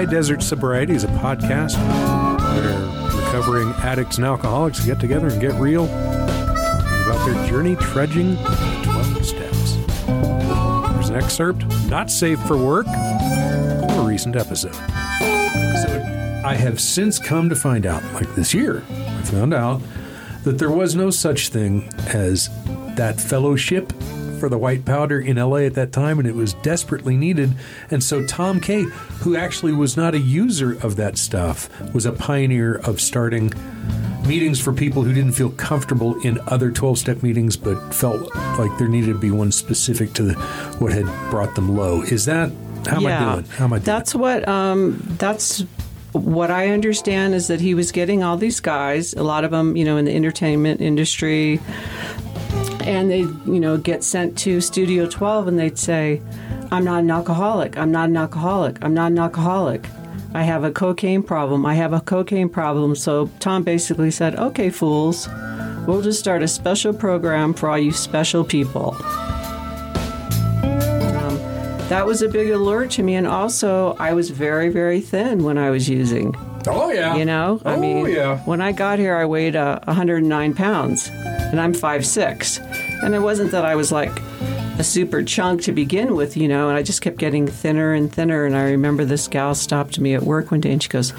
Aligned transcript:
High 0.00 0.06
Desert 0.06 0.42
Sobriety 0.42 0.94
is 0.94 1.04
a 1.04 1.08
podcast 1.08 1.76
where 2.54 3.20
recovering 3.22 3.68
addicts 3.84 4.16
and 4.16 4.24
alcoholics 4.24 4.82
get 4.82 4.98
together 4.98 5.26
and 5.26 5.38
get 5.38 5.52
real 5.60 5.84
about 5.84 7.22
their 7.26 7.46
journey 7.46 7.76
trudging 7.76 8.30
the 8.30 8.80
12 8.82 9.26
steps. 9.26 9.74
There's 10.06 11.10
an 11.10 11.16
excerpt, 11.16 11.66
not 11.90 12.10
safe 12.10 12.40
for 12.46 12.56
work, 12.56 12.86
from 12.86 13.98
a 13.98 14.04
recent 14.06 14.36
episode. 14.36 14.72
So 14.72 16.42
I 16.46 16.54
have 16.54 16.80
since 16.80 17.18
come 17.18 17.50
to 17.50 17.54
find 17.54 17.84
out, 17.84 18.02
like 18.14 18.34
this 18.34 18.54
year, 18.54 18.82
I 18.88 19.22
found 19.24 19.52
out 19.52 19.82
that 20.44 20.56
there 20.56 20.70
was 20.70 20.96
no 20.96 21.10
such 21.10 21.50
thing 21.50 21.92
as 22.06 22.48
that 22.96 23.20
fellowship 23.20 23.92
for 24.40 24.48
the 24.48 24.58
white 24.58 24.84
powder 24.84 25.20
in 25.20 25.36
LA 25.36 25.58
at 25.58 25.74
that 25.74 25.92
time, 25.92 26.18
and 26.18 26.26
it 26.26 26.34
was 26.34 26.54
desperately 26.54 27.16
needed. 27.16 27.54
And 27.90 28.02
so 28.02 28.26
Tom 28.26 28.60
Kay, 28.60 28.82
who 29.20 29.36
actually 29.36 29.72
was 29.72 29.96
not 29.96 30.14
a 30.14 30.18
user 30.18 30.72
of 30.82 30.96
that 30.96 31.18
stuff, 31.18 31.68
was 31.94 32.06
a 32.06 32.12
pioneer 32.12 32.76
of 32.76 33.00
starting 33.00 33.52
meetings 34.26 34.60
for 34.60 34.72
people 34.72 35.02
who 35.02 35.12
didn't 35.12 35.32
feel 35.32 35.50
comfortable 35.50 36.20
in 36.22 36.38
other 36.46 36.70
12 36.70 36.98
step 36.98 37.22
meetings 37.22 37.56
but 37.56 37.92
felt 37.92 38.34
like 38.58 38.76
there 38.78 38.86
needed 38.86 39.12
to 39.12 39.18
be 39.18 39.30
one 39.30 39.50
specific 39.50 40.12
to 40.12 40.22
the, 40.22 40.34
what 40.78 40.92
had 40.92 41.06
brought 41.30 41.54
them 41.54 41.76
low. 41.76 42.02
Is 42.02 42.26
that 42.26 42.50
how 42.86 42.96
am 42.96 43.06
I 43.06 43.34
doing? 43.34 43.44
How 43.46 43.64
am 43.64 43.72
I 43.72 43.76
doing? 43.76 43.84
That's 43.84 44.14
what 44.14 44.48
um, 44.48 45.02
that's 45.18 45.64
what 46.12 46.50
I 46.50 46.70
understand 46.70 47.34
is 47.34 47.48
that 47.48 47.60
he 47.60 47.74
was 47.74 47.92
getting 47.92 48.22
all 48.22 48.36
these 48.36 48.60
guys, 48.60 49.14
a 49.14 49.22
lot 49.22 49.44
of 49.44 49.50
them, 49.50 49.76
you 49.76 49.84
know, 49.84 49.96
in 49.96 50.04
the 50.04 50.14
entertainment 50.14 50.80
industry, 50.80 51.60
and 52.82 53.10
they, 53.10 53.20
you 53.20 53.60
know, 53.60 53.76
get 53.76 54.02
sent 54.04 54.36
to 54.38 54.60
Studio 54.60 55.06
12 55.08 55.48
and 55.48 55.58
they'd 55.58 55.78
say, 55.78 56.20
I'm 56.70 56.84
not 56.84 57.00
an 57.02 57.10
alcoholic. 57.10 57.76
I'm 57.76 57.90
not 57.90 58.08
an 58.08 58.16
alcoholic. 58.16 58.78
I'm 58.82 58.94
not 58.94 59.12
an 59.12 59.18
alcoholic. 59.18 59.86
I 60.34 60.42
have 60.44 60.62
a 60.64 60.70
cocaine 60.70 61.22
problem. 61.22 61.66
I 61.66 61.74
have 61.74 61.92
a 61.92 62.00
cocaine 62.00 62.48
problem. 62.48 62.94
So 62.94 63.28
Tom 63.40 63.62
basically 63.64 64.10
said, 64.12 64.36
okay, 64.36 64.70
fools, 64.70 65.28
we'll 65.86 66.02
just 66.02 66.20
start 66.20 66.42
a 66.42 66.48
special 66.48 66.92
program 66.94 67.52
for 67.54 67.68
all 67.68 67.78
you 67.78 67.90
special 67.92 68.44
people. 68.44 68.94
Um, 70.62 71.36
that 71.88 72.04
was 72.06 72.22
a 72.22 72.28
big 72.28 72.50
allure 72.50 72.86
to 72.88 73.02
me. 73.02 73.16
And 73.16 73.26
also, 73.26 73.94
I 73.98 74.12
was 74.12 74.30
very, 74.30 74.68
very 74.68 75.00
thin 75.00 75.42
when 75.42 75.58
I 75.58 75.70
was 75.70 75.88
using. 75.88 76.34
oh, 76.68 76.92
yeah. 76.92 77.16
You 77.16 77.24
know, 77.24 77.60
Oh, 77.64 77.72
I 77.72 77.76
mean, 77.76 78.06
yeah. 78.06 78.38
when 78.44 78.60
I 78.60 78.70
got 78.72 78.98
here, 79.00 79.16
I 79.16 79.24
weighed 79.24 79.56
uh, 79.56 79.80
109 79.84 80.54
pounds, 80.54 81.10
and 81.50 81.60
I'm 81.60 81.72
5'6". 81.74 83.02
And 83.02 83.14
it 83.14 83.20
wasn't 83.20 83.50
that 83.52 83.64
I 83.64 83.74
was 83.76 83.90
like 83.92 84.18
a 84.78 84.84
super 84.84 85.22
chunk 85.22 85.62
to 85.62 85.72
begin 85.72 86.14
with, 86.14 86.36
you 86.36 86.48
know, 86.48 86.68
and 86.68 86.76
I 86.76 86.82
just 86.82 87.02
kept 87.02 87.16
getting 87.18 87.46
thinner 87.46 87.92
and 87.92 88.12
thinner. 88.12 88.44
And 88.46 88.56
I 88.56 88.64
remember 88.70 89.04
this 89.04 89.28
gal 89.28 89.54
stopped 89.54 89.98
me 89.98 90.14
at 90.14 90.22
work 90.22 90.50
one 90.50 90.60
day, 90.60 90.72
and 90.72 90.82
she 90.82 90.88
goes, 90.88 91.12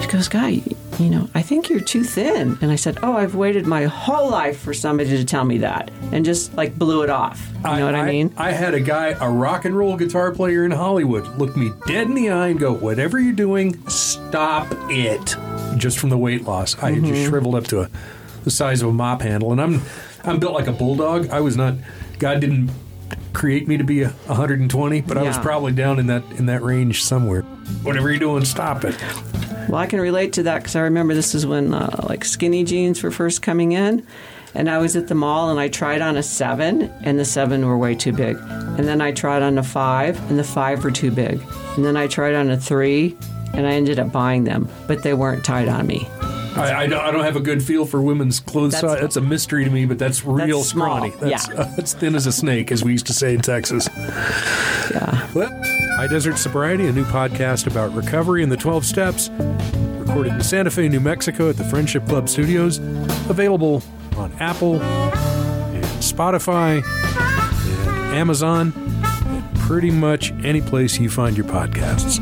she 0.00 0.06
goes, 0.08 0.28
Guy, 0.28 0.62
you 0.98 1.10
know, 1.10 1.28
I 1.34 1.42
think 1.42 1.68
you're 1.68 1.80
too 1.80 2.04
thin. 2.04 2.56
And 2.62 2.70
I 2.70 2.76
said, 2.76 2.98
Oh, 3.02 3.14
I've 3.16 3.34
waited 3.34 3.66
my 3.66 3.84
whole 3.84 4.30
life 4.30 4.58
for 4.60 4.72
somebody 4.74 5.10
to 5.10 5.24
tell 5.24 5.44
me 5.44 5.58
that, 5.58 5.90
and 6.12 6.24
just 6.24 6.54
like 6.54 6.78
blew 6.78 7.02
it 7.02 7.10
off. 7.10 7.46
You 7.64 7.76
know 7.76 7.86
what 7.86 7.94
I, 7.94 8.06
mean? 8.06 8.32
I 8.38 8.52
had 8.52 8.72
a 8.74 8.80
guy, 8.80 9.08
a 9.20 9.28
rock 9.30 9.64
and 9.66 9.76
roll 9.76 9.96
guitar 9.96 10.32
player 10.32 10.64
in 10.64 10.70
Hollywood, 10.70 11.26
look 11.38 11.56
me 11.56 11.70
dead 11.86 12.06
in 12.06 12.14
the 12.14 12.30
eye 12.30 12.48
and 12.48 12.58
go, 12.60 12.72
"Whatever 12.72 13.18
you're 13.18 13.32
doing, 13.34 13.86
stop 13.88 14.66
it." 14.90 15.36
Just 15.76 15.98
from 15.98 16.08
the 16.10 16.18
weight 16.18 16.44
loss, 16.44 16.74
I 16.82 16.92
Mm-hmm. 16.92 17.06
just 17.06 17.28
shriveled 17.28 17.54
up 17.54 17.64
to 17.68 17.82
a, 17.82 17.90
the 18.44 18.50
size 18.50 18.82
of 18.82 18.88
a 18.88 18.92
mop 18.92 19.22
handle, 19.22 19.52
and 19.52 19.60
I'm 19.60 19.82
I'm 20.24 20.38
built 20.38 20.54
like 20.54 20.66
a 20.66 20.72
bulldog. 20.72 21.30
I 21.30 21.40
was 21.40 21.56
not. 21.56 21.74
God 22.18 22.40
didn't 22.40 22.70
create 23.32 23.68
me 23.68 23.76
to 23.76 23.84
be 23.84 24.02
a 24.02 24.08
120, 24.08 25.00
but 25.02 25.16
I 25.16 25.22
was 25.22 25.38
probably 25.38 25.72
down 25.72 25.98
in 25.98 26.06
that 26.08 26.22
in 26.38 26.46
that 26.46 26.62
range 26.62 27.02
somewhere. 27.02 27.42
Whatever 27.82 28.10
you're 28.10 28.18
doing, 28.18 28.44
stop 28.44 28.84
it. 28.84 28.96
Well, 29.68 29.76
I 29.78 29.86
can 29.86 30.00
relate 30.00 30.32
to 30.34 30.42
that 30.44 30.58
because 30.58 30.74
I 30.76 30.80
remember 30.80 31.14
this 31.14 31.34
is 31.34 31.46
when 31.46 31.72
uh, 31.72 32.04
like 32.08 32.24
skinny 32.24 32.64
jeans 32.64 33.02
were 33.02 33.10
first 33.10 33.40
coming 33.42 33.72
in, 33.72 34.04
and 34.54 34.68
I 34.68 34.78
was 34.78 34.96
at 34.96 35.08
the 35.08 35.14
mall 35.14 35.50
and 35.50 35.60
I 35.60 35.68
tried 35.68 36.00
on 36.00 36.16
a 36.16 36.22
seven, 36.22 36.82
and 37.02 37.18
the 37.18 37.24
seven 37.24 37.64
were 37.66 37.78
way 37.78 37.94
too 37.94 38.12
big, 38.12 38.36
and 38.38 38.86
then 38.86 39.00
I 39.00 39.12
tried 39.12 39.42
on 39.42 39.58
a 39.58 39.62
five, 39.62 40.18
and 40.28 40.38
the 40.38 40.44
five 40.44 40.82
were 40.82 40.90
too 40.90 41.10
big, 41.10 41.40
and 41.76 41.84
then 41.84 41.96
I 41.96 42.08
tried 42.08 42.34
on 42.34 42.50
a 42.50 42.56
three, 42.56 43.16
and 43.54 43.66
I 43.66 43.72
ended 43.72 43.98
up 43.98 44.12
buying 44.12 44.44
them, 44.44 44.68
but 44.86 45.02
they 45.02 45.14
weren't 45.14 45.44
tight 45.44 45.68
on 45.68 45.86
me. 45.86 46.08
I, 46.56 46.82
I, 46.82 46.86
don't, 46.86 47.00
I 47.00 47.10
don't 47.10 47.24
have 47.24 47.36
a 47.36 47.40
good 47.40 47.62
feel 47.62 47.86
for 47.86 48.02
women's 48.02 48.40
clothes 48.40 48.72
That's- 48.72 48.92
size. 48.92 49.00
That's 49.00 49.16
a 49.16 49.20
mystery 49.20 49.64
to 49.64 49.70
me, 49.70 49.86
but 49.86 49.98
that's 49.98 50.24
real 50.24 50.58
That's 50.58 50.68
scrawny. 50.70 51.10
That's, 51.20 51.48
yeah. 51.52 51.54
uh, 51.54 51.74
that's 51.76 51.94
thin 51.94 52.14
as 52.14 52.26
a 52.26 52.32
snake, 52.32 52.72
as 52.72 52.82
we 52.84 52.92
used 52.92 53.06
to 53.06 53.12
say 53.14 53.34
in 53.34 53.40
Texas. 53.40 53.88
Yeah. 53.96 55.28
Well, 55.34 55.48
High 55.96 56.08
Desert 56.08 56.38
Sobriety, 56.38 56.86
a 56.86 56.92
new 56.92 57.04
podcast 57.04 57.66
about 57.66 57.94
recovery 57.94 58.42
and 58.42 58.50
the 58.50 58.56
12 58.56 58.84
steps, 58.84 59.30
recorded 59.98 60.32
in 60.32 60.42
Santa 60.42 60.70
Fe, 60.70 60.88
New 60.88 61.00
Mexico 61.00 61.48
at 61.50 61.56
the 61.56 61.64
Friendship 61.64 62.06
Club 62.06 62.28
Studios, 62.28 62.78
available 63.28 63.82
on 64.16 64.32
Apple 64.40 64.80
and 64.82 65.84
Spotify 66.02 66.82
and 66.84 68.14
Amazon, 68.16 68.72
and 68.76 69.54
pretty 69.60 69.90
much 69.90 70.32
any 70.44 70.60
place 70.60 70.98
you 70.98 71.08
find 71.08 71.36
your 71.36 71.46
podcasts. 71.46 72.18